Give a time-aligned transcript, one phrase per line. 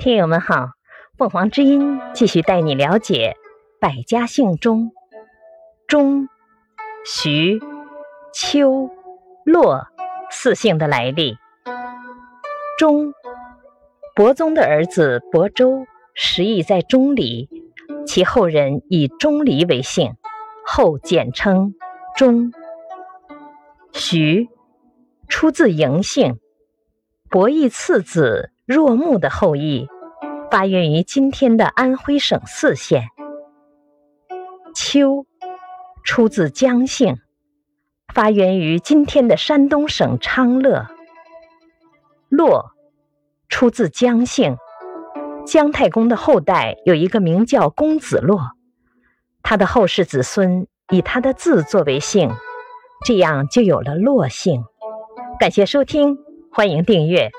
[0.00, 0.70] 听友们好，
[1.18, 3.36] 凤凰之音继续带你了解
[3.78, 4.92] 百家姓中
[5.86, 6.26] 钟、
[7.04, 7.60] 徐、
[8.32, 8.88] 秋、
[9.44, 9.88] 洛
[10.30, 11.36] 四姓的来历。
[12.78, 13.12] 钟，
[14.16, 15.84] 伯宗的儿子伯周，
[16.14, 17.50] 时亦在钟离，
[18.06, 20.14] 其后人以钟离为姓，
[20.64, 21.74] 后简称
[22.16, 22.54] 钟。
[23.92, 24.48] 徐，
[25.28, 26.38] 出自嬴姓，
[27.28, 28.50] 伯益次子。
[28.66, 29.88] 若木的后裔，
[30.50, 33.04] 发源于今天的安徽省泗县。
[34.74, 35.24] 丘，
[36.02, 37.18] 出自姜姓，
[38.12, 40.88] 发源于今天的山东省昌乐。
[42.28, 42.72] 骆，
[43.48, 44.56] 出自姜姓，
[45.46, 48.40] 姜太公的后代有一个名叫公子骆，
[49.42, 52.30] 他的后世子孙以他的字作为姓，
[53.04, 54.64] 这样就有了骆姓。
[55.38, 56.18] 感谢收听，
[56.50, 57.30] 欢迎订阅。